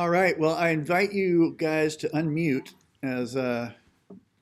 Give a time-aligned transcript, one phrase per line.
[0.00, 0.38] All right.
[0.38, 3.70] Well, I invite you guys to unmute as uh,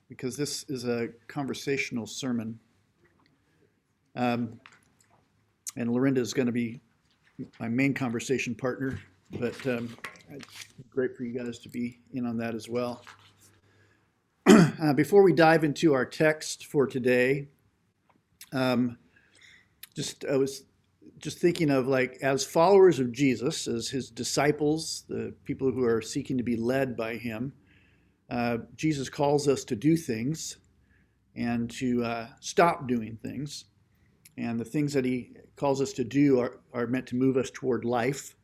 [0.07, 2.57] because this is a conversational sermon.
[4.15, 4.61] Um,
[5.75, 6.79] and Lorinda is going to be
[7.59, 9.01] my main conversation partner,
[9.37, 9.93] but um,
[10.89, 13.03] great for you guys to be in on that as well.
[14.47, 17.49] uh, before we dive into our text for today,
[18.53, 18.97] um,
[19.93, 20.63] just I was
[21.19, 26.01] just thinking of like as followers of Jesus, as his disciples, the people who are
[26.01, 27.53] seeking to be led by him,
[28.29, 30.57] uh, Jesus calls us to do things
[31.35, 33.65] and to uh, stop doing things.
[34.37, 37.51] And the things that he calls us to do are, are meant to move us
[37.51, 38.35] toward life.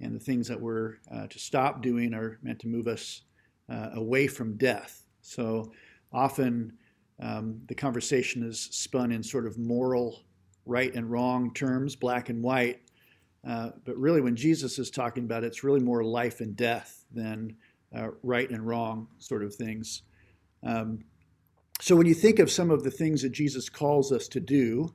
[0.00, 3.22] And the things that we're uh, to stop doing are meant to move us
[3.70, 5.06] uh, away from death.
[5.22, 5.72] So
[6.12, 6.72] often
[7.20, 10.24] um, the conversation is spun in sort of moral
[10.66, 12.80] right and wrong terms, black and white.
[13.46, 17.04] Uh, but really, when Jesus is talking about it, it's really more life and death
[17.12, 17.56] than
[17.96, 20.02] uh, right and wrong sort of things.
[20.62, 21.00] Um,
[21.80, 24.94] so when you think of some of the things that Jesus calls us to do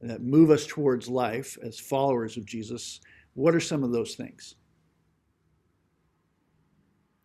[0.00, 3.00] that move us towards life as followers of Jesus,
[3.34, 4.54] what are some of those things?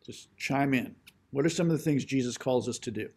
[0.03, 0.95] Just chime in.
[1.29, 3.09] What are some of the things Jesus calls us to do?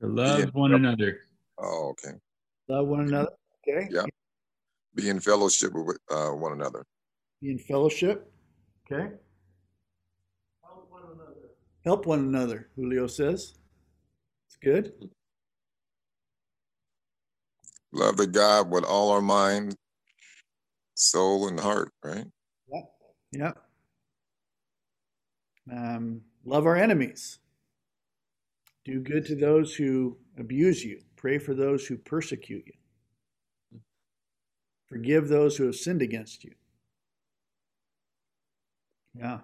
[0.00, 0.46] To love yeah.
[0.52, 1.18] one another.
[1.58, 2.16] Oh, okay.
[2.72, 3.28] Love one another.
[3.68, 3.86] Okay.
[3.90, 4.06] Yeah.
[4.94, 6.86] Be in fellowship with uh, one another.
[7.42, 8.32] Be in fellowship.
[8.90, 9.10] Okay.
[10.64, 11.50] Help one another.
[11.84, 13.52] Help one another, Julio says.
[14.46, 14.94] It's good.
[17.92, 19.76] Love the God with all our mind,
[20.94, 22.24] soul, and heart, right?
[22.72, 22.80] Yeah.
[23.32, 23.52] Yeah.
[25.70, 27.38] Um, love our enemies.
[28.86, 31.02] Do good to those who abuse you.
[31.22, 33.80] Pray for those who persecute you.
[34.88, 36.50] Forgive those who have sinned against you.
[39.14, 39.38] Yeah.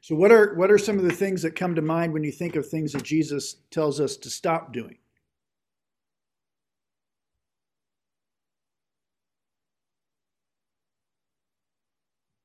[0.00, 2.32] So what are what are some of the things that come to mind when you
[2.32, 4.98] think of things that Jesus tells us to stop doing?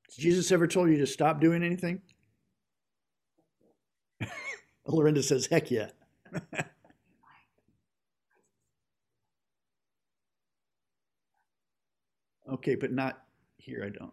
[0.06, 2.00] Has Jesus ever told you to stop doing anything?
[4.86, 5.88] Lorinda says, heck yeah.
[12.52, 13.22] okay, but not
[13.56, 14.12] here, I don't.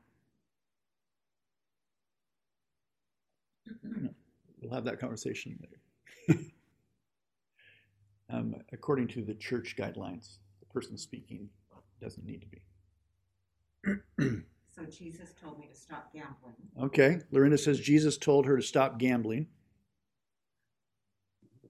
[4.62, 6.40] We'll have that conversation later.
[8.30, 11.50] um, according to the church guidelines, the person speaking
[12.02, 12.62] doesn't need to be.
[14.76, 16.56] so Jesus told me to stop gambling.
[16.82, 17.20] Okay.
[17.32, 19.48] Lorinda says Jesus told her to stop gambling.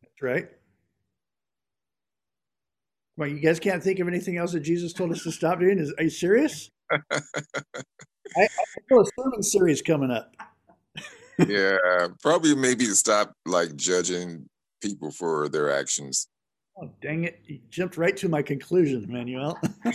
[0.01, 0.49] That's right.
[3.17, 5.79] Well, you guys can't think of anything else that Jesus told us to stop doing?
[5.79, 6.69] Is, are you serious?
[6.91, 7.01] I,
[8.35, 8.47] I
[8.87, 10.35] feel a sermon series coming up.
[11.47, 11.77] yeah,
[12.21, 14.47] probably maybe to stop like judging
[14.81, 16.27] people for their actions.
[16.79, 17.41] Oh, dang it.
[17.45, 19.59] You jumped right to my conclusion, Manuel.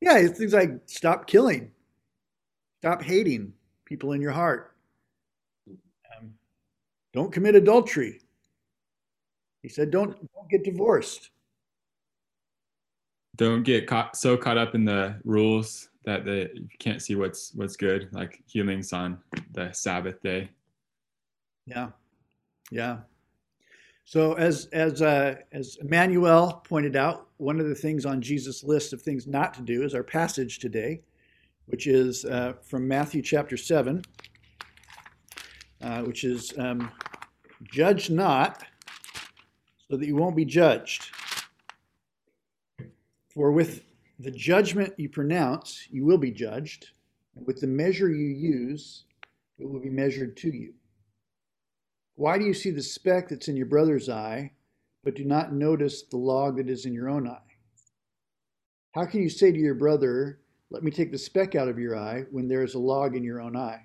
[0.00, 1.70] yeah, it's things like stop killing,
[2.80, 3.52] stop hating
[3.84, 4.74] people in your heart,
[5.68, 6.32] um,
[7.12, 8.21] don't commit adultery,
[9.62, 11.30] he said, "Don't don't get divorced.
[13.36, 17.52] Don't get caught so caught up in the rules that the, you can't see what's
[17.54, 19.18] what's good, like healings on
[19.52, 20.50] the Sabbath day."
[21.66, 21.90] Yeah,
[22.70, 22.98] yeah.
[24.04, 28.92] So as as uh, as Emmanuel pointed out, one of the things on Jesus' list
[28.92, 31.02] of things not to do is our passage today,
[31.66, 34.02] which is uh, from Matthew chapter seven,
[35.80, 36.90] uh, which is um,
[37.62, 38.64] "Judge not."
[39.92, 41.10] So that you won't be judged.
[43.28, 43.82] For with
[44.18, 46.92] the judgment you pronounce, you will be judged,
[47.36, 49.04] and with the measure you use,
[49.58, 50.72] it will be measured to you.
[52.14, 54.52] Why do you see the speck that's in your brother's eye,
[55.04, 57.58] but do not notice the log that is in your own eye?
[58.94, 61.98] How can you say to your brother, Let me take the speck out of your
[61.98, 63.82] eye, when there is a log in your own eye?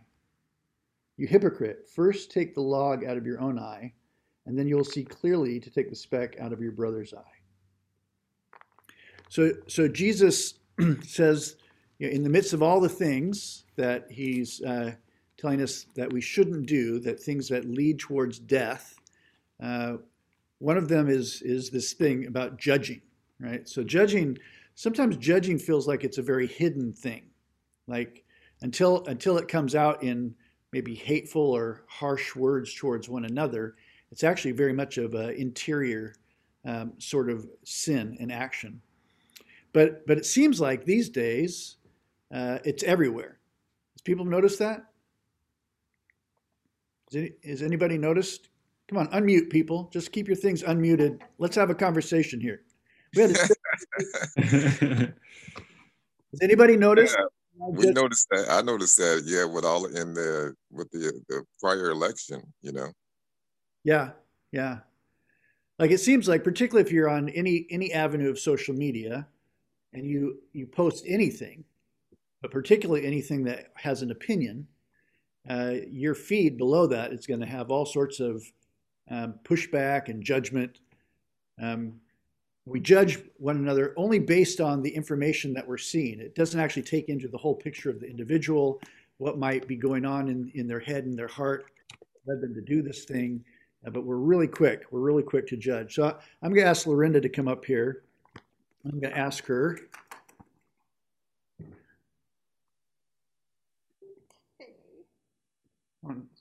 [1.17, 3.91] You hypocrite, first take the log out of your own eye
[4.47, 7.37] and then you'll see clearly to take the speck out of your brother's eye.
[9.29, 10.55] So, so Jesus
[11.03, 11.57] says,
[11.99, 14.93] you know, in the midst of all the things that he's uh,
[15.37, 18.95] telling us that we shouldn't do, that things that lead towards death,
[19.61, 19.97] uh,
[20.59, 23.01] one of them is is this thing about judging,
[23.39, 23.67] right?
[23.67, 24.37] So judging,
[24.75, 27.23] sometimes judging feels like it's a very hidden thing,
[27.87, 28.23] like
[28.61, 30.33] until until it comes out in
[30.71, 33.75] maybe hateful or harsh words towards one another,
[34.11, 36.15] it's actually very much of an interior
[36.65, 38.81] um, sort of sin and action.
[39.73, 41.77] But, but it seems like these days,
[42.29, 43.39] Uh, it's everywhere.
[43.93, 44.79] Has people noticed that?
[47.07, 48.49] Has, any, has anybody noticed?
[48.89, 49.89] Come on, unmute people.
[49.93, 51.21] Just keep your things unmuted.
[51.37, 52.63] Let's have a conversation here.
[53.15, 53.47] We had a-
[56.31, 57.15] has anybody noticed?
[57.59, 58.49] We noticed that.
[58.49, 59.23] I noticed that.
[59.25, 62.91] Yeah, with all in the with the the prior election, you know.
[63.87, 64.09] Yeah,
[64.51, 64.79] yeah.
[65.79, 69.25] Like it seems like, particularly if you're on any any avenue of social media,
[69.93, 71.63] and you you post anything,
[72.41, 74.67] but particularly anything that has an opinion,
[75.49, 78.43] uh, your feed below that is going to have all sorts of
[79.09, 80.81] um, pushback and judgment.
[81.61, 81.93] Um,
[82.65, 86.19] we judge one another only based on the information that we're seeing.
[86.19, 88.81] It doesn't actually take into the whole picture of the individual,
[89.17, 91.67] what might be going on in, in their head and their heart,
[92.25, 93.45] led them to do this thing.
[93.87, 94.85] Uh, but we're really quick.
[94.91, 95.95] We're really quick to judge.
[95.95, 96.13] So I,
[96.43, 98.03] I'm going to ask Lorinda to come up here.
[98.83, 99.79] I'm going to ask her.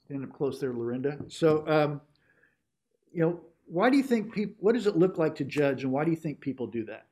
[0.06, 1.18] Stand up close there, Lorinda.
[1.28, 2.00] So, um,
[3.12, 5.92] you know, why do you think people, what does it look like to judge and
[5.92, 7.06] why do you think people do that?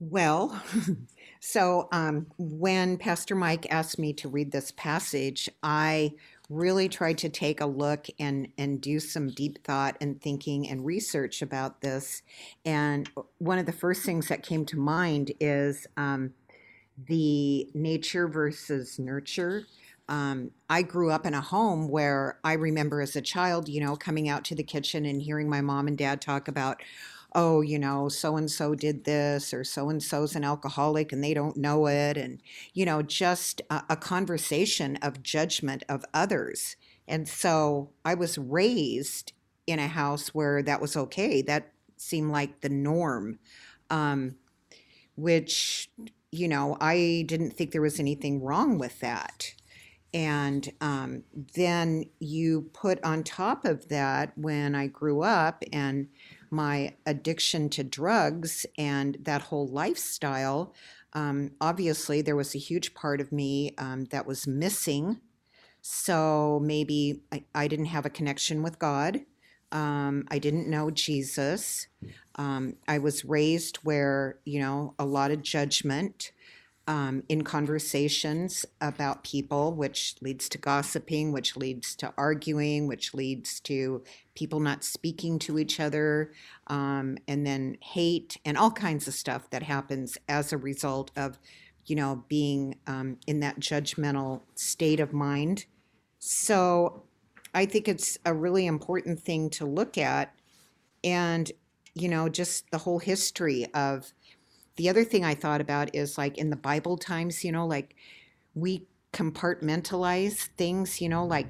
[0.00, 0.62] Well,
[1.40, 6.12] so um, when Pastor Mike asked me to read this passage, I
[6.48, 10.84] really tried to take a look and and do some deep thought and thinking and
[10.84, 12.22] research about this.
[12.64, 13.08] And
[13.38, 16.32] one of the first things that came to mind is um,
[17.06, 19.64] the nature versus nurture.
[20.08, 23.94] Um, I grew up in a home where I remember as a child, you know,
[23.94, 26.82] coming out to the kitchen and hearing my mom and dad talk about,
[27.34, 31.22] oh, you know, so and so did this, or so and so's an alcoholic and
[31.22, 32.16] they don't know it.
[32.16, 32.42] And,
[32.72, 36.76] you know, just a, a conversation of judgment of others.
[37.06, 39.32] And so I was raised
[39.66, 41.42] in a house where that was okay.
[41.42, 43.38] That seemed like the norm,
[43.90, 44.36] um,
[45.16, 45.90] which,
[46.32, 49.54] you know, I didn't think there was anything wrong with that.
[50.14, 56.08] And um, then you put on top of that when I grew up and
[56.50, 60.74] my addiction to drugs and that whole lifestyle,
[61.12, 65.20] um, obviously there was a huge part of me um, that was missing.
[65.80, 69.20] So maybe I, I, didn't have a connection with God.
[69.72, 71.86] Um, I didn't know Jesus.
[72.34, 76.32] Um, I was raised where, you know, a lot of judgment
[76.88, 83.60] um, in conversations about people, which leads to gossiping, which leads to arguing, which leads
[83.60, 84.02] to
[84.34, 86.32] people not speaking to each other,
[86.68, 91.38] um, and then hate and all kinds of stuff that happens as a result of,
[91.84, 95.66] you know, being um, in that judgmental state of mind.
[96.18, 97.04] So
[97.54, 100.34] I think it's a really important thing to look at.
[101.04, 101.52] And,
[101.94, 104.14] you know, just the whole history of
[104.78, 107.96] the other thing I thought about is like in the Bible times, you know, like
[108.54, 111.48] we compartmentalize things, you know, like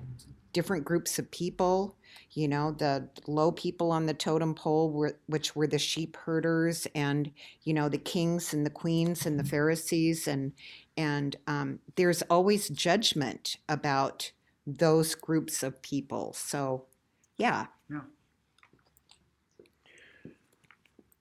[0.54, 1.94] different groups of people,
[2.32, 6.86] you know, the low people on the totem pole, were, which were the sheep herders,
[6.94, 7.30] and
[7.64, 10.52] you know, the kings and the queens and the Pharisees, and
[10.96, 14.32] and um, there's always judgment about
[14.66, 16.32] those groups of people.
[16.32, 16.86] So,
[17.36, 17.66] yeah.
[17.90, 18.00] Yeah.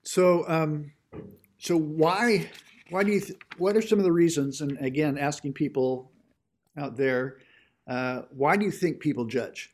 [0.03, 0.91] So, um,
[1.57, 2.49] so why
[2.89, 6.11] why do you th- what are some of the reasons and again asking people
[6.77, 7.37] out there
[7.87, 9.73] uh, why do you think people judge?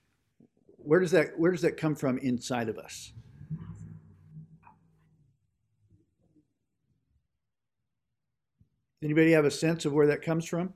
[0.78, 3.14] Where does that where does that come from inside of us?
[9.02, 10.74] Anybody have a sense of where that comes from?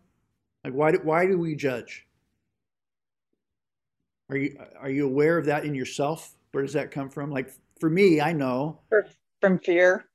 [0.64, 2.08] Like why do, why do we judge?
[4.30, 6.34] Are you are you aware of that in yourself?
[6.52, 7.32] Where does that come from?
[7.32, 8.80] Like for me i know
[9.42, 10.07] from fear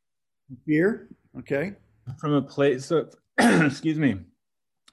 [0.66, 1.74] Fear, okay.
[2.18, 4.18] From a place of, excuse me,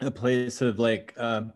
[0.02, 1.54] a place of like um,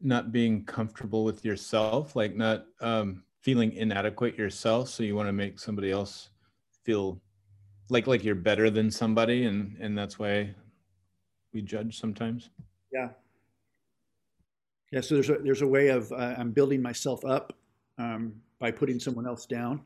[0.00, 4.88] not being comfortable with yourself, like not um, feeling inadequate yourself.
[4.88, 6.30] So you want to make somebody else
[6.84, 7.20] feel
[7.90, 10.54] like like you're better than somebody, and and that's why
[11.52, 12.50] we judge sometimes.
[12.92, 13.08] Yeah.
[14.92, 15.00] Yeah.
[15.00, 17.54] So there's a there's a way of uh, I'm building myself up
[17.98, 19.82] um, by putting someone else down.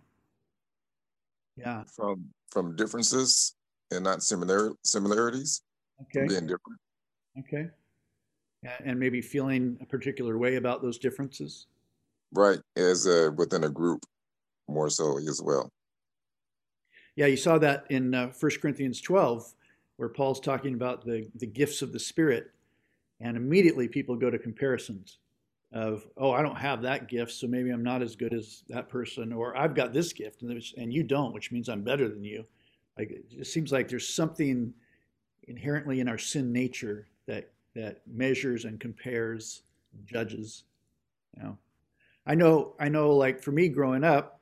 [1.57, 1.85] Yeah.
[1.95, 3.55] From from differences
[3.91, 5.63] and not similar similarities.
[6.03, 6.27] Okay.
[6.27, 6.79] Being different.
[7.39, 7.69] Okay.
[8.85, 11.67] And maybe feeling a particular way about those differences.
[12.33, 14.05] Right, as a, within a group,
[14.69, 15.69] more so as well.
[17.17, 19.53] Yeah, you saw that in uh, 1 Corinthians 12,
[19.97, 22.53] where Paul's talking about the, the gifts of the Spirit.
[23.21, 25.19] And immediately people go to comparisons
[25.73, 28.89] of, oh, I don't have that gift, so maybe I'm not as good as that
[28.89, 32.25] person, or I've got this gift and, and you don't, which means I'm better than
[32.25, 32.45] you.
[32.99, 34.75] Like it just seems like there's something
[35.49, 39.63] inherently in our sin nature that that measures and compares,
[39.95, 40.65] and judges.
[41.37, 41.59] You know,
[42.27, 44.41] I know I know like for me growing up,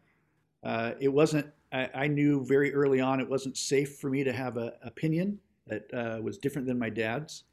[0.64, 1.46] uh, it wasn't.
[1.72, 5.38] I, I knew very early on it wasn't safe for me to have an opinion
[5.68, 7.44] that uh, was different than my dad's.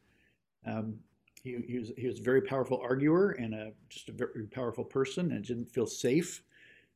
[0.66, 0.96] Um,
[1.48, 4.84] he, he, was, he was a very powerful arguer and a, just a very powerful
[4.84, 6.44] person and didn't feel safe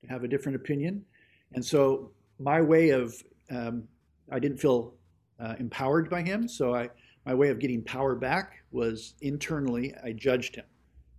[0.02, 1.06] to have a different opinion.
[1.54, 3.16] And so my way of,
[3.50, 3.84] um,
[4.32, 4.94] I didn't feel
[5.40, 6.48] uh, empowered by him.
[6.48, 6.90] So I,
[7.26, 10.66] my way of getting power back was internally, I judged him.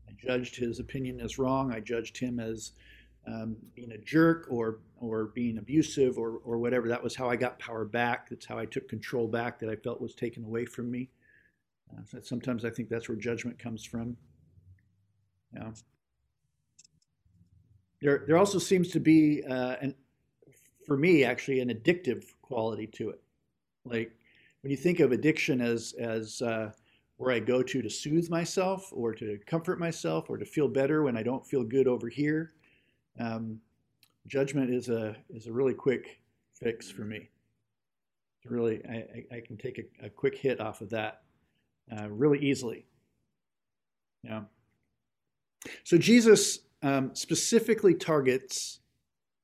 [0.09, 1.73] I judged his opinion as wrong.
[1.73, 2.73] I judged him as
[3.27, 6.89] um, being a jerk or, or being abusive or, or whatever.
[6.89, 8.29] That was how I got power back.
[8.29, 11.09] That's how I took control back that I felt was taken away from me.
[11.93, 14.17] Uh, so sometimes I think that's where judgment comes from.
[15.55, 15.71] Yeah.
[18.01, 19.95] There, there also seems to be, uh, an,
[20.87, 23.21] for me, actually, an addictive quality to it.
[23.85, 24.13] Like
[24.63, 26.71] when you think of addiction as as uh,
[27.17, 31.03] where I go to to soothe myself, or to comfort myself, or to feel better
[31.03, 32.53] when I don't feel good over here,
[33.19, 33.61] um,
[34.27, 36.21] judgment is a is a really quick
[36.55, 37.29] fix for me.
[38.45, 41.22] Really, I, I can take a, a quick hit off of that
[41.91, 42.87] uh, really easily.
[44.23, 44.43] Yeah.
[45.85, 48.81] So Jesus um, specifically targets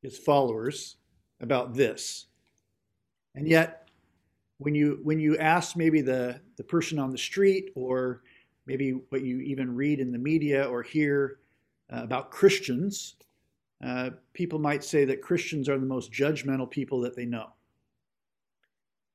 [0.02, 0.97] his followers
[1.40, 2.26] about this,
[3.35, 3.88] and yet
[4.59, 8.23] when you when you ask maybe the the person on the street or
[8.66, 11.38] maybe what you even read in the media or hear
[11.92, 13.16] uh, about Christians,
[13.85, 17.50] uh, people might say that Christians are the most judgmental people that they know.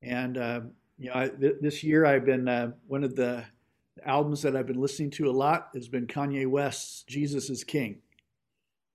[0.02, 0.62] And uh,
[0.98, 3.44] you know, I, th- this year I've been uh, one of the
[4.06, 8.00] albums that I've been listening to a lot has been Kanye West's "Jesus is King,"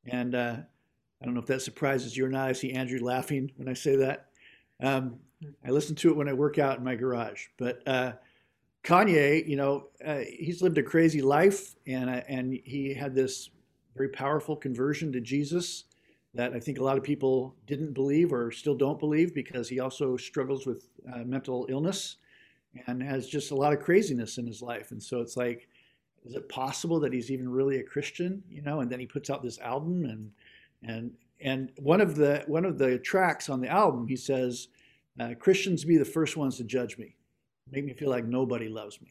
[0.07, 0.57] and uh,
[1.21, 2.49] I don't know if that surprises you or not.
[2.49, 4.27] I see Andrew laughing when I say that.
[4.83, 5.19] Um,
[5.67, 7.47] I listen to it when I work out in my garage.
[7.59, 8.13] But uh,
[8.85, 13.51] Kanye, you know, uh, he's lived a crazy life, and uh, and he had this
[13.97, 15.85] very powerful conversion to Jesus
[16.39, 19.81] that I think a lot of people didn't believe or still don't believe because he
[19.81, 22.19] also struggles with uh, mental illness
[22.87, 24.93] and has just a lot of craziness in his life.
[24.93, 25.67] And so it's like,
[26.25, 28.41] is it possible that he's even really a Christian?
[28.49, 30.31] You know, and then he puts out this album and
[30.85, 34.69] and and one of the one of the tracks on the album, he says,
[35.19, 37.17] uh, "Christians be the first ones to judge me,
[37.69, 39.11] make me feel like nobody loves me."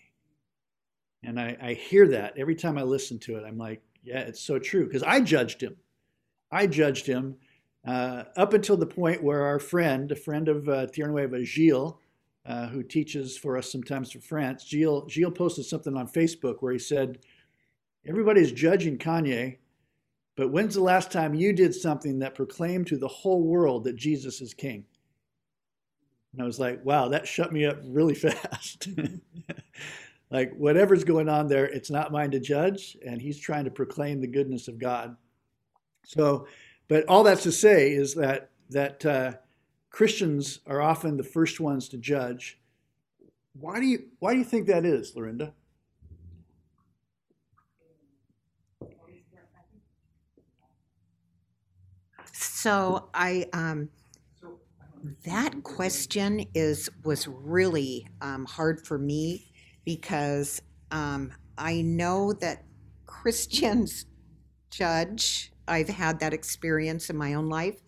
[1.24, 3.44] And I, I hear that every time I listen to it.
[3.46, 5.76] I'm like, yeah, it's so true because I judged him.
[6.52, 7.36] I judged him
[7.86, 11.98] uh, up until the point where our friend, a friend of uh, Tierra Nueva, Gilles,
[12.46, 16.74] uh, who teaches for us sometimes for France, Gilles, Gilles posted something on Facebook where
[16.74, 17.20] he said,
[18.08, 19.58] Everybody's judging Kanye,
[20.38, 23.98] but when's the last time you did something that proclaimed to the whole world that
[23.98, 24.86] Jesus is king?
[26.32, 28.88] And I was like, wow, that shut me up really fast.
[30.30, 34.22] like, whatever's going on there, it's not mine to judge, and he's trying to proclaim
[34.22, 35.18] the goodness of God.
[36.08, 36.48] So,
[36.88, 39.34] but all that's to say is that that uh,
[39.90, 42.60] Christians are often the first ones to judge.
[43.60, 45.54] Why do you why do you think that is, Lorinda?
[52.32, 53.90] So I um,
[55.26, 59.52] that question is was really um, hard for me
[59.84, 60.62] because
[60.92, 62.64] um, I know that
[63.06, 64.06] Christians
[64.70, 65.52] judge.
[65.68, 67.82] I've had that experience in my own life,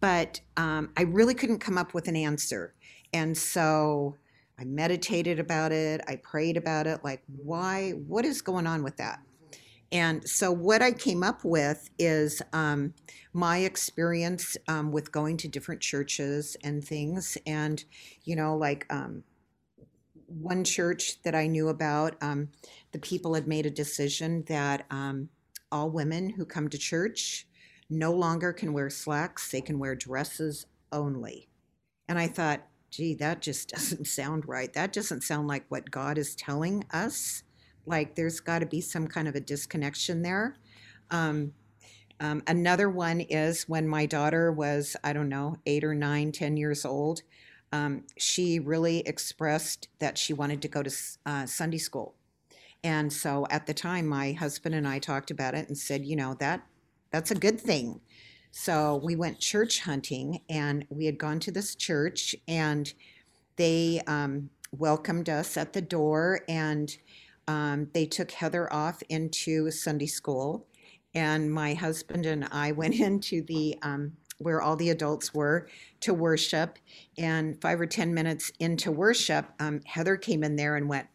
[0.00, 2.74] but um, I really couldn't come up with an answer,
[3.12, 4.16] and so
[4.58, 6.02] I meditated about it.
[6.06, 7.02] I prayed about it.
[7.02, 7.92] Like, why?
[7.92, 9.20] What is going on with that?
[9.92, 12.94] And so, what I came up with is um,
[13.32, 17.36] my experience um, with going to different churches and things.
[17.46, 17.82] And,
[18.24, 19.24] you know, like um,
[20.26, 22.50] one church that I knew about, um,
[22.92, 25.28] the people had made a decision that um,
[25.72, 27.46] all women who come to church
[27.88, 31.48] no longer can wear slacks, they can wear dresses only.
[32.08, 34.72] And I thought, gee, that just doesn't sound right.
[34.72, 37.42] That doesn't sound like what God is telling us
[37.86, 40.56] like there's got to be some kind of a disconnection there.
[41.10, 41.52] Um,
[42.20, 46.56] um, another one is when my daughter was, I don't know, eight or nine, ten
[46.56, 47.22] years old.
[47.72, 50.90] Um, she really expressed that she wanted to go to
[51.24, 52.14] uh, Sunday school.
[52.82, 56.16] And so at the time, my husband and I talked about it and said, you
[56.16, 56.62] know, that
[57.10, 58.00] that's a good thing.
[58.50, 62.92] So we went church hunting, and we had gone to this church, and
[63.56, 66.96] they um, welcomed us at the door, and
[67.46, 70.66] um, they took Heather off into Sunday school,
[71.14, 75.68] and my husband and I went into the um, where all the adults were
[76.00, 76.78] to worship.
[77.18, 81.06] And five or 10 minutes into worship, um, Heather came in there and went,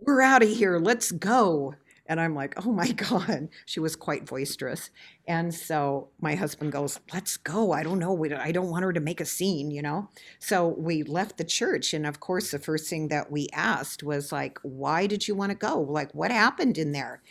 [0.00, 0.78] We're out of here.
[0.78, 1.74] Let's go.
[2.06, 3.48] And I'm like, Oh my God.
[3.66, 4.90] She was quite boisterous.
[5.26, 7.72] And so my husband goes, Let's go.
[7.72, 8.24] I don't know.
[8.38, 10.08] I don't want her to make a scene, you know?
[10.38, 11.92] So we left the church.
[11.92, 15.50] And of course, the first thing that we asked was, like, Why did you want
[15.50, 15.80] to go?
[15.80, 17.22] Like, what happened in there?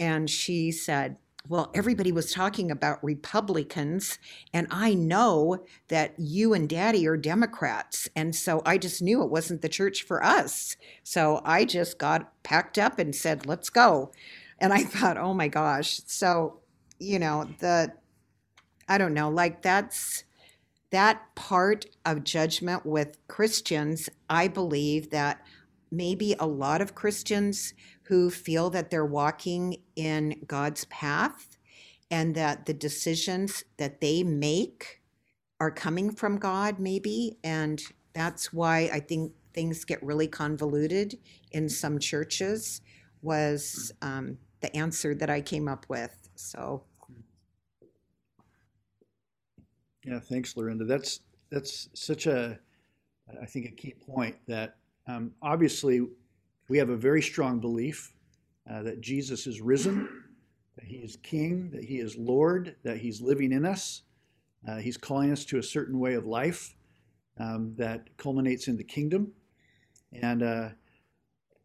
[0.00, 4.18] And she said, well, everybody was talking about Republicans,
[4.54, 8.08] and I know that you and Daddy are Democrats.
[8.16, 10.76] And so I just knew it wasn't the church for us.
[11.02, 14.10] So I just got packed up and said, let's go.
[14.58, 16.00] And I thought, oh my gosh.
[16.06, 16.60] So,
[16.98, 17.92] you know, the,
[18.88, 20.24] I don't know, like that's,
[20.90, 25.44] that part of judgment with Christians, I believe that
[25.90, 27.74] maybe a lot of Christians
[28.04, 31.56] who feel that they're walking in God's path
[32.10, 35.00] and that the decisions that they make
[35.58, 37.38] are coming from God, maybe.
[37.42, 37.82] And
[38.12, 41.18] that's why I think things get really convoluted
[41.52, 42.80] in some churches,
[43.22, 46.28] was um, the answer that I came up with.
[46.34, 46.84] So,
[50.04, 50.84] Yeah, thanks, Lorinda.
[50.84, 51.20] That's
[51.50, 52.58] that's such a,
[53.40, 56.06] I think, a key point that um, obviously
[56.68, 58.12] we have a very strong belief
[58.70, 60.08] uh, that Jesus is risen,
[60.76, 64.02] that He is King, that He is Lord, that He's living in us.
[64.66, 66.74] Uh, he's calling us to a certain way of life
[67.38, 69.32] um, that culminates in the kingdom,
[70.12, 70.68] and uh,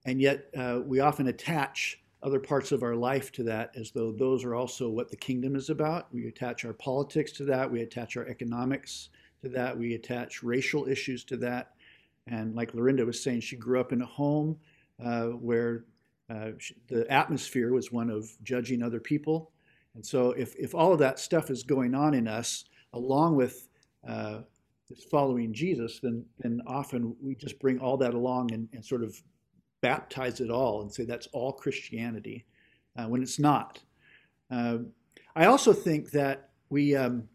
[0.05, 4.11] and yet uh, we often attach other parts of our life to that as though
[4.11, 6.13] those are also what the kingdom is about.
[6.13, 9.09] We attach our politics to that, we attach our economics
[9.43, 11.71] to that, we attach racial issues to that.
[12.27, 14.57] And like Lorinda was saying, she grew up in a home
[14.99, 15.85] where
[16.29, 16.51] uh,
[16.87, 19.51] the atmosphere was one of judging other people.
[19.95, 23.67] And so, if, if all of that stuff is going on in us, along with
[24.07, 24.41] uh,
[25.09, 29.21] following Jesus, then, then often we just bring all that along and, and sort of
[29.81, 32.45] baptize it all and say that's all Christianity
[32.97, 33.79] uh, when it's not.
[34.51, 34.79] Uh,
[35.35, 37.27] I also think that we, um,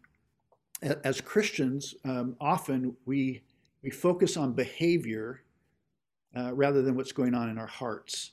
[0.81, 3.43] as Christians, um, often we
[3.81, 5.43] we focus on behavior
[6.35, 8.31] uh, rather than what's going on in our hearts,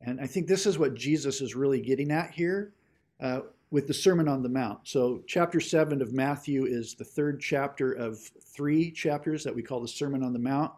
[0.00, 2.72] and I think this is what Jesus is really getting at here
[3.20, 4.80] uh, with the Sermon on the Mount.
[4.84, 9.80] So, chapter seven of Matthew is the third chapter of three chapters that we call
[9.80, 10.72] the Sermon on the Mount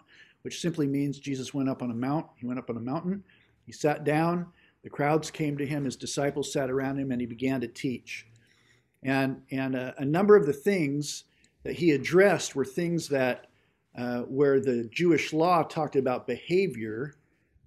[0.46, 2.24] which simply means Jesus went up on a mount.
[2.36, 3.24] He went up on a mountain.
[3.64, 4.46] He sat down.
[4.84, 5.84] The crowds came to him.
[5.84, 8.28] His disciples sat around him, and he began to teach.
[9.02, 11.24] And, and a, a number of the things
[11.64, 13.48] that he addressed were things that
[13.96, 17.14] uh, where the Jewish law talked about behavior,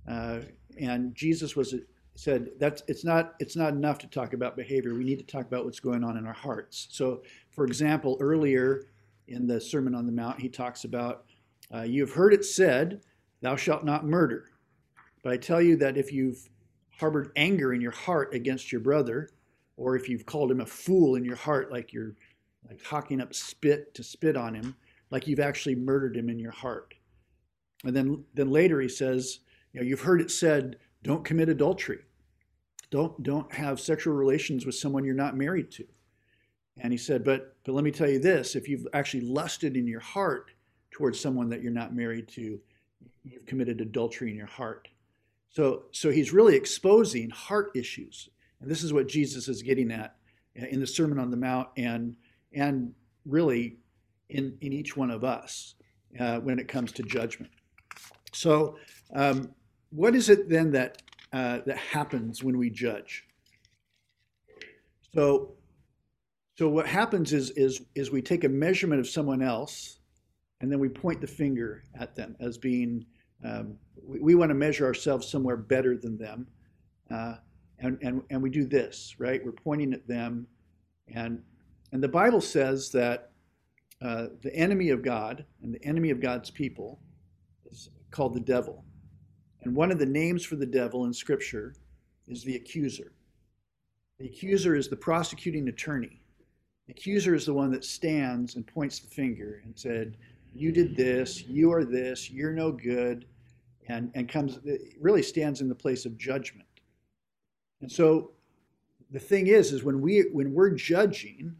[0.07, 0.39] uh,
[0.79, 1.75] and Jesus was
[2.15, 4.93] said that's it's not it's not enough to talk about behavior.
[4.93, 6.87] We need to talk about what's going on in our hearts.
[6.91, 8.87] So, for example, earlier
[9.27, 11.25] in the Sermon on the Mount, he talks about
[11.73, 13.01] uh, you have heard it said,
[13.41, 14.45] Thou shalt not murder.
[15.23, 16.49] But I tell you that if you've
[16.99, 19.29] harbored anger in your heart against your brother,
[19.77, 22.15] or if you've called him a fool in your heart, like you're
[22.67, 24.75] like hawking up spit to spit on him,
[25.11, 26.93] like you've actually murdered him in your heart.
[27.83, 29.39] And then, then later he says,
[29.73, 31.99] you know, you've heard it said, don't commit adultery.
[32.91, 35.85] Don't, don't have sexual relations with someone you're not married to.
[36.81, 39.87] And he said, but, but let me tell you this if you've actually lusted in
[39.87, 40.51] your heart
[40.91, 42.59] towards someone that you're not married to,
[43.23, 44.87] you've committed adultery in your heart.
[45.49, 48.29] So, so he's really exposing heart issues.
[48.61, 50.15] And this is what Jesus is getting at
[50.55, 52.15] in the Sermon on the Mount and,
[52.53, 52.93] and
[53.25, 53.77] really
[54.29, 55.75] in, in each one of us
[56.19, 57.51] uh, when it comes to judgment.
[58.31, 58.77] So,
[59.13, 59.53] um,
[59.91, 61.01] what is it then that,
[61.33, 63.25] uh, that happens when we judge?
[65.13, 65.53] So,
[66.57, 69.99] so what happens is, is, is we take a measurement of someone else
[70.61, 73.05] and then we point the finger at them as being
[73.43, 76.47] um, we, we want to measure ourselves somewhere better than them
[77.11, 77.35] uh,
[77.79, 80.45] and, and, and we do this right we're pointing at them
[81.13, 81.41] and
[81.91, 83.28] and the bible says that
[84.01, 86.99] uh, the enemy of god and the enemy of god's people
[87.69, 88.83] is called the devil.
[89.63, 91.75] And one of the names for the devil in scripture
[92.27, 93.11] is the accuser.
[94.19, 96.21] The accuser is the prosecuting attorney.
[96.87, 100.17] The accuser is the one that stands and points the finger and said
[100.53, 103.25] you did this, you are this, you're no good,
[103.87, 104.59] and, and comes,
[104.99, 106.67] really stands in the place of judgment.
[107.81, 108.31] And so
[109.11, 111.55] the thing is, is when, we, when we're judging,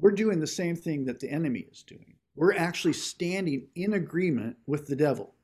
[0.00, 2.14] we're doing the same thing that the enemy is doing.
[2.34, 5.34] We're actually standing in agreement with the devil.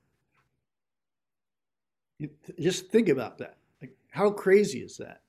[2.59, 3.59] Just think about that.
[3.81, 5.23] Like, how crazy is that?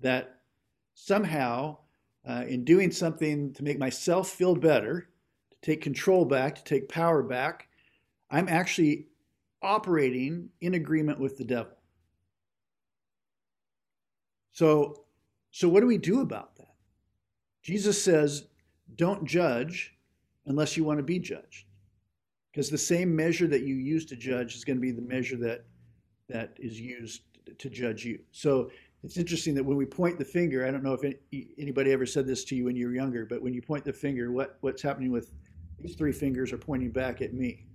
[0.00, 0.40] That
[0.94, 1.78] somehow
[2.28, 5.08] uh, in doing something to make myself feel better,
[5.50, 7.68] to take control back, to take power back,
[8.30, 9.08] I'm actually
[9.62, 11.72] operating in agreement with the devil.
[14.52, 15.04] So,
[15.50, 16.53] so what do we do about?
[17.64, 18.44] Jesus says,
[18.94, 19.96] don't judge
[20.46, 21.66] unless you want to be judged.
[22.52, 25.36] Because the same measure that you use to judge is going to be the measure
[25.38, 25.64] that
[26.28, 27.22] that is used
[27.58, 28.20] to judge you.
[28.30, 28.70] So
[29.02, 32.06] it's interesting that when we point the finger, I don't know if any, anybody ever
[32.06, 34.56] said this to you when you were younger, but when you point the finger, what,
[34.60, 35.32] what's happening with
[35.80, 37.66] these three fingers are pointing back at me.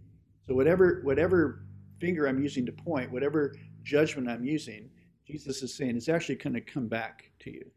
[0.47, 1.63] So whatever whatever
[1.99, 4.89] finger I'm using to point, whatever judgment I'm using,
[5.27, 7.69] Jesus is saying it's actually going to come back to you.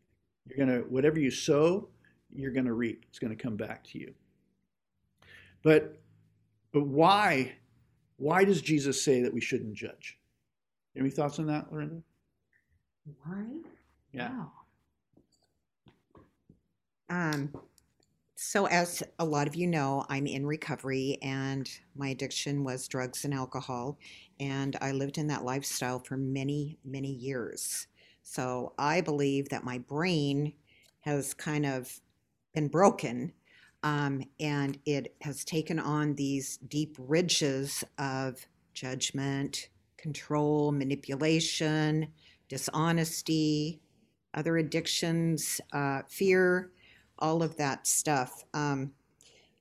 [0.47, 1.89] You're going to whatever you sow,
[2.35, 3.05] you're going to reap.
[3.09, 4.13] It's going to come back to you.
[5.63, 5.99] But
[6.73, 7.55] but why
[8.17, 10.19] why does Jesus say that we shouldn't judge?
[10.97, 12.03] Any thoughts on that, Lorinda?
[13.25, 13.45] Why?
[14.13, 14.31] Yeah.
[14.31, 14.53] Wow.
[17.11, 17.53] Um,
[18.35, 23.25] so, as a lot of you know, I'm in recovery and my addiction was drugs
[23.25, 23.99] and alcohol.
[24.41, 27.87] And I lived in that lifestyle for many, many years.
[28.23, 30.55] So, I believe that my brain
[31.01, 32.01] has kind of
[32.55, 33.33] been broken
[33.83, 42.09] um, and it has taken on these deep ridges of judgment, control, manipulation,
[42.49, 43.81] dishonesty,
[44.35, 46.71] other addictions, uh, fear,
[47.19, 48.45] all of that stuff.
[48.55, 48.93] Um,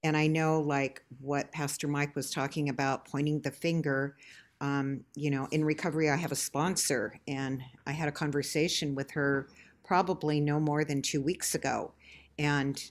[0.03, 4.15] and I know, like what Pastor Mike was talking about, pointing the finger.
[4.59, 9.11] Um, you know, in recovery, I have a sponsor, and I had a conversation with
[9.11, 9.47] her
[9.83, 11.93] probably no more than two weeks ago.
[12.41, 12.83] And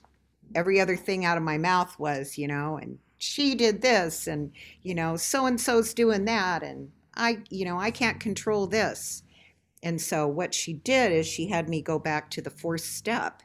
[0.55, 4.51] every other thing out of my mouth was, you know, and she did this, and,
[4.81, 6.63] you know, so and so's doing that.
[6.63, 9.23] And I, you know, I can't control this.
[9.83, 13.43] And so what she did is she had me go back to the fourth step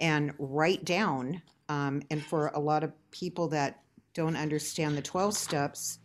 [0.00, 1.42] and write down.
[1.68, 3.82] Um, and for a lot of people that
[4.14, 6.00] don't understand the 12 steps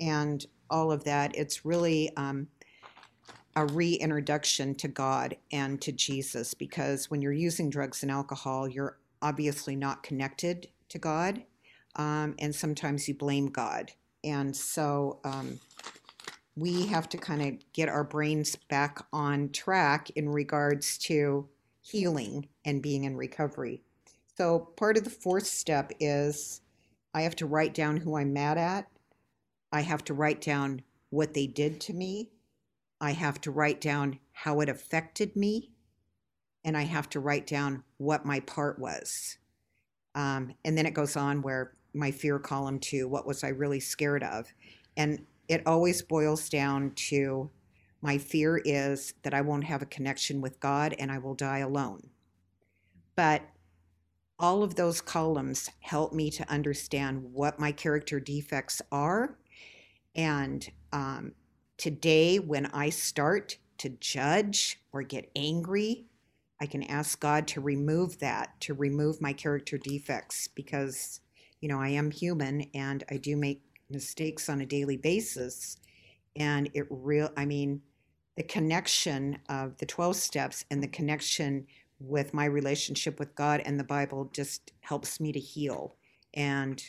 [0.00, 2.48] and all of that, it's really um,
[3.56, 8.98] a reintroduction to God and to Jesus because when you're using drugs and alcohol, you're
[9.22, 11.42] obviously not connected to God.
[11.96, 13.92] Um, and sometimes you blame God.
[14.22, 15.58] And so um,
[16.56, 21.48] we have to kind of get our brains back on track in regards to
[21.80, 23.82] healing and being in recovery.
[24.36, 26.60] So, part of the fourth step is
[27.14, 28.88] I have to write down who I'm mad at.
[29.72, 32.30] I have to write down what they did to me.
[33.00, 35.70] I have to write down how it affected me.
[36.64, 39.38] And I have to write down what my part was.
[40.14, 43.80] Um, and then it goes on where my fear column to what was I really
[43.80, 44.52] scared of.
[44.96, 47.50] And it always boils down to
[48.02, 51.58] my fear is that I won't have a connection with God and I will die
[51.58, 52.10] alone.
[53.16, 53.42] But
[54.38, 59.36] all of those columns help me to understand what my character defects are.
[60.14, 61.32] And um,
[61.80, 66.04] today, when I start to judge or get angry,
[66.60, 71.20] I can ask God to remove that, to remove my character defects, because,
[71.62, 75.78] you know, I am human and I do make mistakes on a daily basis.
[76.36, 77.80] And it real, I mean,
[78.36, 81.66] the connection of the 12 steps and the connection
[81.98, 85.96] with my relationship with God and the Bible just helps me to heal.
[86.34, 86.82] And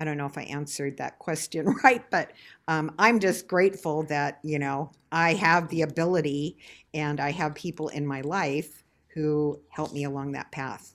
[0.00, 2.32] I don't know if I answered that question right, but
[2.68, 6.58] um, I'm just grateful that, you know, I have the ability
[6.92, 8.82] and I have people in my life
[9.14, 10.94] who help me along that path.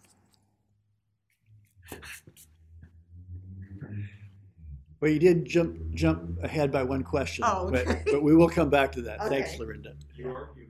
[5.00, 8.04] Well, you did jump jump ahead by one question, Oh, but, okay.
[8.06, 9.20] but we will come back to that.
[9.30, 9.60] Thanks, Okay.
[9.60, 9.96] Lorinda.
[10.16, 10.68] You are, you.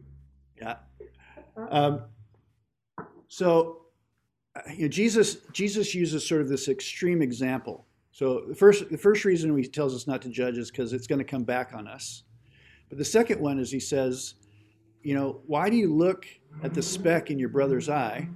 [0.61, 0.75] Yeah.
[1.57, 2.03] Um,
[3.27, 3.85] so,
[4.55, 7.87] uh, you know, Jesus Jesus uses sort of this extreme example.
[8.19, 11.07] So the first the first reason he tells us not to judge is because it's
[11.07, 12.23] going to come back on us.
[12.89, 14.35] But the second one is he says,
[15.01, 16.25] you know, why do you look
[16.61, 18.27] at the speck in your brother's eye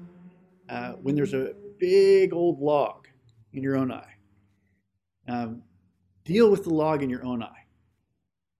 [0.69, 3.09] uh, when there's a big old log
[3.51, 4.13] in your own eye?
[5.27, 5.63] Um,
[6.23, 7.65] deal with the log in your own eye.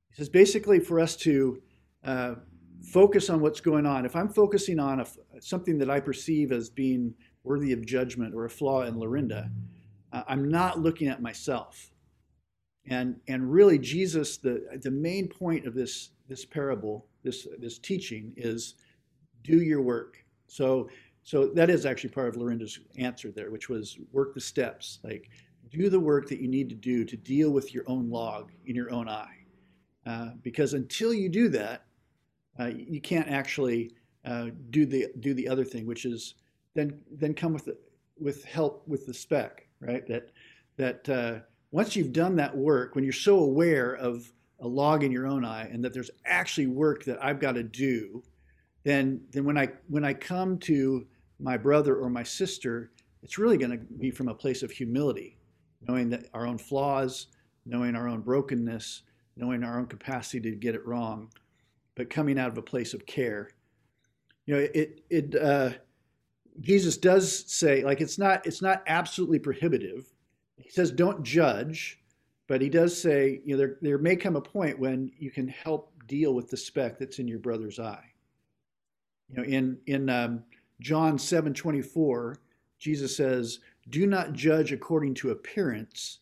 [0.10, 1.62] He says basically for us to
[2.04, 2.36] uh,
[2.92, 4.06] focus on what's going on.
[4.06, 5.06] If I'm focusing on a,
[5.40, 7.14] something that I perceive as being
[7.46, 9.50] worthy of judgment or a flaw in Lorinda,
[10.14, 11.92] uh, I'm not looking at myself.
[12.88, 18.34] And and really, Jesus, the the main point of this this parable, this this teaching
[18.38, 18.76] is,
[19.44, 20.24] do your work.
[20.48, 20.90] So
[21.24, 25.00] so that is actually part of Lorinda's answer there, which was work the steps.
[25.04, 25.30] Like
[25.72, 28.76] do the work that you need to do to deal with your own log in
[28.76, 29.38] your own eye.
[30.06, 31.86] Uh, because until you do that,
[32.60, 33.92] uh, you can't actually
[34.26, 36.36] uh, do the do the other thing, which is
[36.76, 37.78] then then come with the,
[38.20, 40.06] with help with the speck, right?
[40.08, 40.32] That
[40.78, 41.40] that uh,
[41.72, 45.44] once you've done that work, when you're so aware of a log in your own
[45.44, 48.24] eye and that there's actually work that I've got to do,
[48.84, 51.06] then then when I when I come to
[51.40, 52.92] my brother or my sister,
[53.22, 55.38] it's really going to be from a place of humility,
[55.82, 57.28] knowing that our own flaws,
[57.66, 59.04] knowing our own brokenness,
[59.36, 61.32] knowing our own capacity to get it wrong,
[61.96, 63.50] but coming out of a place of care.
[64.46, 65.72] You know, it it uh,
[66.62, 70.14] Jesus does say like it's not it's not absolutely prohibitive.
[70.58, 72.00] He says don't judge,
[72.48, 75.48] but he does say you know there there may come a point when you can
[75.48, 78.06] help deal with the speck that's in your brother's eye.
[79.30, 80.44] You know, in in um,
[80.80, 82.38] John seven twenty four,
[82.80, 86.20] Jesus says, "Do not judge according to appearance,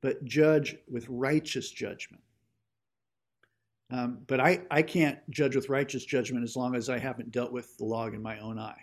[0.00, 2.22] but judge with righteous judgment."
[3.90, 7.52] Um, but I, I can't judge with righteous judgment as long as I haven't dealt
[7.52, 8.80] with the log in my own eye.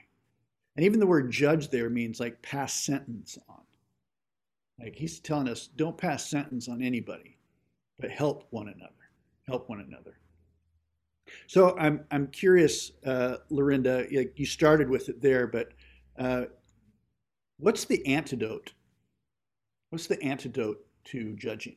[0.76, 3.62] And even the word judge there means like pass sentence on.
[4.80, 7.38] Like he's telling us, don't pass sentence on anybody,
[8.00, 8.94] but help one another.
[9.48, 10.18] Help one another.
[11.48, 15.74] So I'm, I'm curious, uh, Lorinda, you started with it there, but
[16.18, 16.46] uh,
[17.58, 18.74] what's the antidote?
[19.90, 21.76] What's the antidote to judging?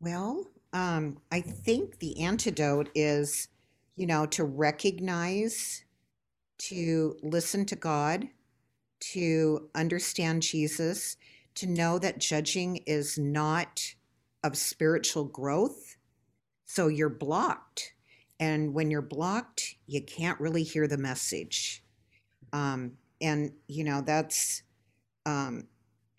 [0.00, 3.48] Well, um, I think the antidote is,
[3.96, 5.84] you know, to recognize,
[6.58, 8.28] to listen to God,
[9.00, 11.16] to understand Jesus,
[11.56, 13.94] to know that judging is not
[14.42, 15.96] of spiritual growth.
[16.64, 17.94] So you're blocked.
[18.40, 21.84] And when you're blocked, you can't really hear the message.
[22.52, 24.62] Um, and, you know, that's,
[25.26, 25.68] um,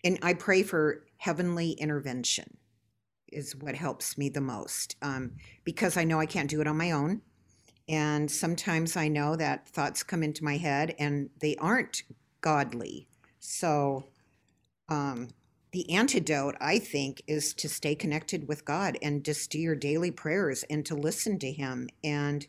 [0.04, 2.56] and I pray for heavenly intervention
[3.34, 5.32] is what helps me the most um,
[5.64, 7.20] because I know I can't do it on my own.
[7.88, 12.04] And sometimes I know that thoughts come into my head and they aren't
[12.40, 13.08] godly.
[13.40, 14.04] So
[14.88, 15.28] um,
[15.72, 20.10] the antidote, I think, is to stay connected with God and just do your daily
[20.10, 21.88] prayers and to listen to Him.
[22.02, 22.46] And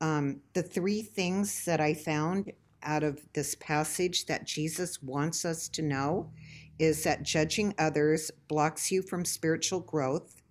[0.00, 5.68] um, the three things that I found out of this passage that Jesus wants us
[5.70, 6.30] to know
[6.78, 10.42] is that judging others blocks you from spiritual growth,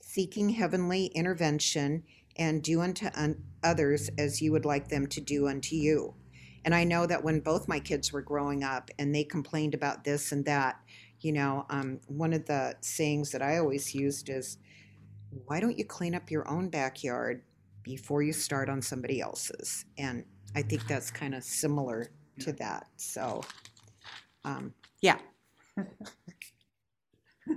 [0.00, 2.02] seeking heavenly intervention,
[2.36, 6.14] and do unto un- others as you would like them to do unto you.
[6.64, 10.04] And I know that when both my kids were growing up and they complained about
[10.04, 10.80] this and that,
[11.20, 14.58] you know, um, one of the sayings that I always used is,
[15.46, 17.42] why don't you clean up your own backyard
[17.82, 19.84] before you start on somebody else's?
[19.96, 22.08] And I think that's kind of similar
[22.40, 22.88] to that.
[22.96, 23.42] So,
[24.44, 25.18] um, yeah.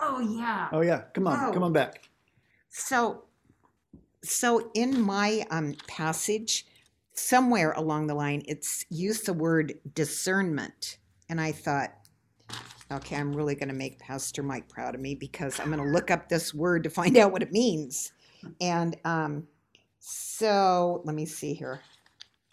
[0.00, 0.68] oh yeah.
[0.72, 2.08] Oh yeah, come on, come on back.
[2.70, 3.24] So,
[4.22, 6.66] so in my um, passage,
[7.14, 11.90] somewhere along the line, it's used the word discernment, and I thought,
[12.92, 15.92] okay, I'm really going to make Pastor Mike proud of me because I'm going to
[15.92, 18.12] look up this word to find out what it means.
[18.60, 19.46] And um,
[19.98, 21.80] so, let me see here.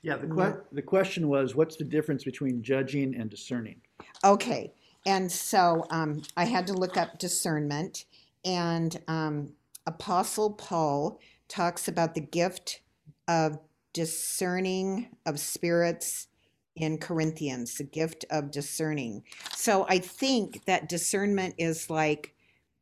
[0.03, 0.35] Yeah, the, No.
[0.35, 3.81] que- the question was, what's the difference between judging and discerning?
[4.23, 4.73] Okay,
[5.05, 8.05] and so um, I had to look up discernment,
[8.45, 9.53] and um,
[9.85, 12.81] Apostle Paul talks about the gift
[13.27, 13.57] of
[13.93, 16.27] discerning of spirits
[16.75, 19.23] in Corinthians, the gift of discerning.
[19.55, 22.35] So I think that discernment is like,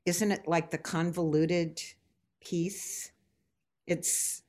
[0.05, 1.81] isn't it like the convoluted
[2.41, 3.11] piece?
[3.87, 4.43] It's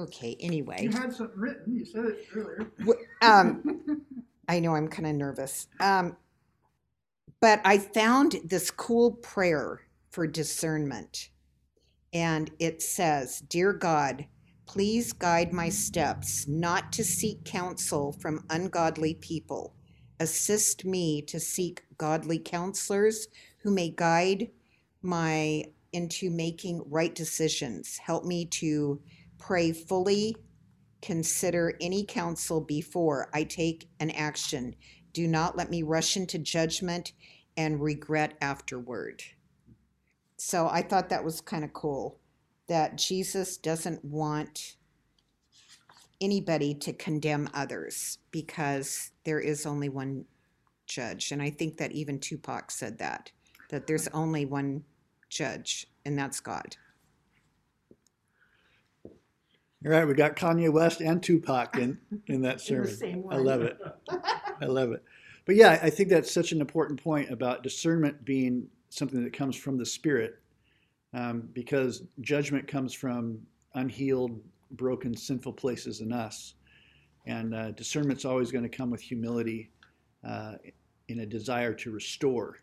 [0.00, 0.36] okay.
[0.40, 2.70] Anyway, You had something written, you said it earlier.
[2.80, 3.62] W- um,
[4.48, 5.68] I know I'm kind of nervous.
[5.80, 6.16] Um,
[7.40, 11.30] but I found this cool prayer for discernment.
[12.12, 14.26] And it says, Dear God,
[14.66, 19.74] please guide my steps not to seek counsel from ungodly people.
[20.20, 23.28] Assist me to seek godly counselors
[23.58, 24.50] who may guide
[25.02, 27.98] my into making right decisions.
[27.98, 29.00] Help me to
[29.42, 30.36] pray fully
[31.00, 34.76] consider any counsel before I take an action.
[35.12, 37.12] Do not let me rush into judgment
[37.56, 39.22] and regret afterward.
[40.36, 42.20] So I thought that was kind of cool
[42.68, 44.76] that Jesus doesn't want
[46.20, 50.24] anybody to condemn others because there is only one
[50.86, 51.32] judge.
[51.32, 53.32] And I think that even Tupac said that,
[53.70, 54.84] that there's only one
[55.28, 56.76] judge, and that's God.
[59.84, 62.96] All right, we got Kanye West and Tupac in, in that In sermon.
[62.96, 63.78] same I love it.
[64.60, 65.02] I love it.
[65.46, 69.56] But yeah, I think that's such an important point about discernment being something that comes
[69.56, 70.36] from the Spirit.
[71.14, 73.40] um, because judgment comes from
[73.74, 74.40] unhealed,
[74.72, 76.54] broken, sinful places in us.
[77.26, 79.70] And uh, discernment's always going to come with humility
[80.26, 80.54] uh,
[81.08, 82.58] in a desire to restore.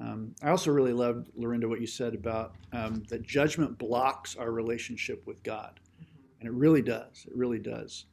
[0.00, 4.52] Um, I also really loved, Lorinda, what you said about um, that judgment blocks our
[4.52, 5.80] relationship with God.
[6.40, 7.26] And it really does.
[7.26, 8.06] It really does.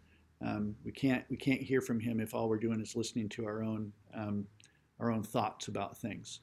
[0.46, 3.46] Um, we can't we can't hear from Him if all we're doing is listening to
[3.46, 4.46] our own um,
[5.00, 6.42] our own thoughts about things.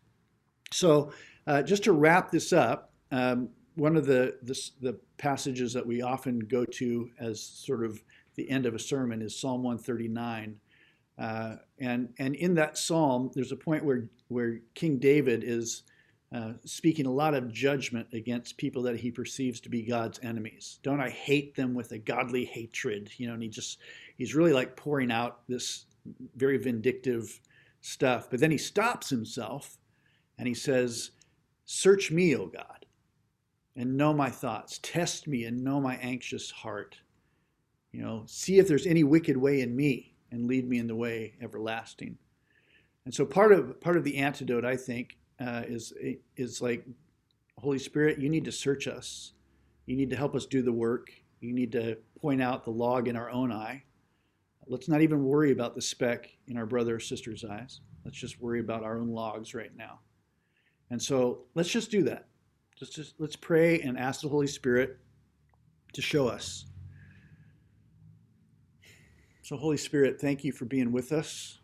[0.73, 1.13] So,
[1.47, 6.03] uh, just to wrap this up, um, one of the, the the passages that we
[6.03, 8.03] often go to as sort of
[8.35, 10.57] the end of a sermon is Psalm 139,
[11.19, 15.85] uh, and and in that psalm, there's a point where where King David is
[16.35, 20.81] uh, speaking a lot of judgment against people that he perceives to be God's enemies.
[20.83, 23.09] Don't I hate them with a godly hatred?
[23.19, 23.79] You know, and he just
[24.17, 25.87] he's really like pouring out this
[26.35, 27.41] very vindictive
[27.83, 28.29] stuff.
[28.31, 29.79] But then he stops himself
[30.37, 31.13] and he says,
[31.67, 32.85] "Search me, O God,
[33.77, 34.81] and know my thoughts.
[34.83, 36.97] Test me and know my anxious heart.
[37.93, 40.97] You know, see if there's any wicked way in me, and lead me in the
[40.97, 42.19] way everlasting."
[43.05, 45.93] And so part of part of the antidote, I think, uh, is
[46.37, 46.87] is like
[47.59, 49.33] Holy Spirit, you need to search us.
[49.87, 51.09] You need to help us do the work.
[51.41, 53.83] You need to point out the log in our own eye.
[54.67, 57.81] Let's not even worry about the speck in our brother or sister's eyes.
[58.05, 60.01] Let's just worry about our own logs right now.
[60.91, 62.29] And so let's just do that.
[62.77, 64.99] Just, just let's pray and ask the Holy Spirit
[65.93, 66.67] to show us.
[69.43, 71.59] So, Holy Spirit, thank you for being with us.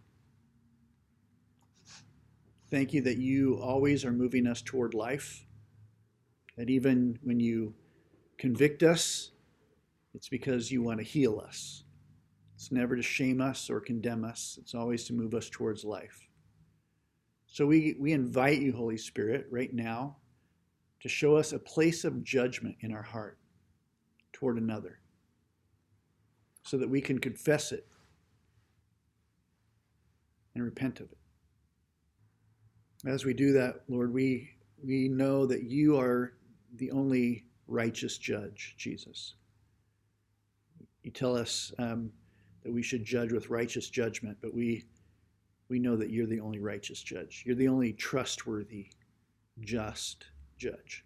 [2.70, 5.44] Thank you that you always are moving us toward life.
[6.56, 7.74] That even when you
[8.38, 9.32] convict us,
[10.14, 11.84] it's because you want to heal us.
[12.54, 16.28] It's never to shame us or condemn us, it's always to move us towards life.
[17.46, 20.16] So we, we invite you, Holy Spirit, right now
[21.00, 23.38] to show us a place of judgment in our heart
[24.32, 25.00] toward another
[26.62, 27.86] so that we can confess it
[30.54, 31.19] and repent of it.
[33.06, 34.50] As we do that, Lord, we,
[34.84, 36.34] we know that you are
[36.76, 39.34] the only righteous judge, Jesus.
[41.02, 42.12] You tell us um,
[42.62, 44.84] that we should judge with righteous judgment, but we,
[45.70, 47.42] we know that you're the only righteous judge.
[47.46, 48.88] You're the only trustworthy,
[49.60, 50.26] just
[50.58, 51.04] judge.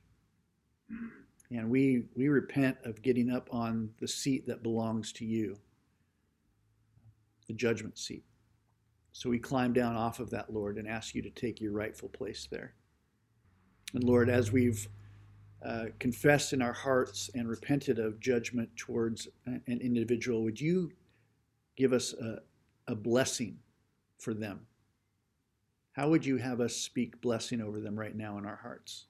[1.50, 5.57] And we, we repent of getting up on the seat that belongs to you,
[7.46, 8.24] the judgment seat.
[9.14, 12.09] So we climb down off of that, Lord, and ask you to take your rightful
[12.09, 12.74] place there.
[13.94, 14.88] And Lord, as we've
[15.64, 20.90] uh, confessed in our hearts and repented of judgment towards an individual, would you
[21.77, 22.40] give us a,
[22.88, 23.57] a blessing
[24.18, 24.66] for them?
[25.92, 29.07] How would you have us speak blessing over them right now in our hearts?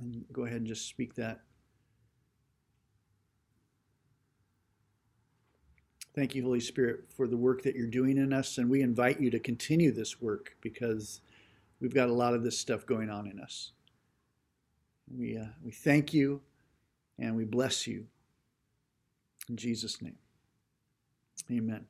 [0.00, 1.42] And go ahead and just speak that
[6.14, 8.58] Thank you, Holy Spirit, for the work that you're doing in us.
[8.58, 11.22] And we invite you to continue this work because
[11.80, 13.72] we've got a lot of this stuff going on in us.
[15.10, 16.42] We, uh, we thank you
[17.18, 18.06] and we bless you.
[19.48, 20.16] In Jesus' name,
[21.50, 21.86] amen.